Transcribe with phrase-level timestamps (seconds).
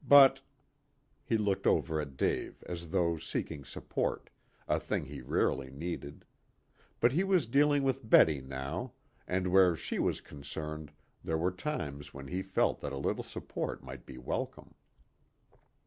[0.07, 0.41] But"
[1.29, 4.31] he looked over at Dave as though seeking support,
[4.67, 6.25] a thing he rarely needed.
[6.99, 8.93] But he was dealing with Betty now,
[9.27, 10.91] and where she was concerned,
[11.23, 14.73] there were times when he felt that a little support might be welcome.